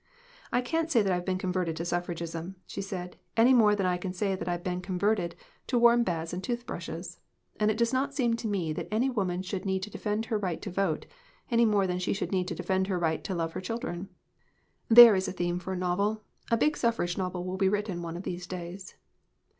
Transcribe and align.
"I 0.51 0.61
can't 0.61 0.89
say 0.89 1.03
that 1.03 1.11
I 1.13 1.17
have 1.17 1.25
been 1.25 1.37
converted 1.37 1.75
to 1.75 1.85
suffragism," 1.85 2.55
she 2.65 2.81
said, 2.81 3.17
"any 3.37 3.53
more 3.53 3.75
than 3.75 3.85
I 3.85 3.97
can 3.97 4.13
say 4.13 4.33
that 4.35 4.47
I 4.47 4.53
have 4.53 4.63
been 4.63 4.81
converted 4.81 5.35
to 5.67 5.77
warm 5.77 6.01
baths 6.01 6.33
and 6.33 6.43
tooth 6.43 6.65
brushes. 6.65 7.19
And 7.59 7.69
it 7.69 7.77
does 7.77 7.93
not 7.93 8.11
seem 8.11 8.33
to 8.37 8.47
me 8.47 8.73
that 8.73 8.87
any 8.89 9.11
women 9.11 9.43
should 9.43 9.63
need 9.63 9.83
to 9.83 9.91
defend 9.91 10.25
her 10.25 10.39
right 10.39 10.59
to 10.63 10.71
vote 10.71 11.05
any 11.51 11.65
more 11.67 11.85
than 11.85 11.99
she 11.99 12.13
should 12.13 12.31
need 12.31 12.47
to 12.47 12.55
defend 12.55 12.87
her 12.87 12.97
right 12.97 13.23
to 13.23 13.35
love 13.35 13.53
her 13.53 13.61
children. 13.61 14.09
There 14.89 15.13
is 15.13 15.27
a 15.27 15.31
theme 15.31 15.59
30 15.59 15.59
THE 15.59 15.59
JOYS 15.59 15.59
OF 15.59 15.59
THE 15.59 15.59
POOR 15.59 15.63
for 15.65 15.73
a 15.73 15.77
novel 15.77 16.23
a 16.49 16.57
big 16.57 16.77
suffrage 16.77 17.17
novel 17.19 17.43
will 17.45 17.57
be 17.57 17.69
written 17.69 18.01
one 18.01 18.17
of 18.17 18.23
these 18.23 18.47
days." 18.47 18.95